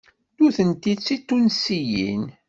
[0.37, 2.23] Nutenti d Titunsiyin.